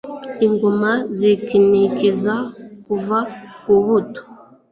ingoma 0.45 0.91
zikinikiza 1.17 2.35
kuva 2.85 3.17
mubuto 3.65 4.21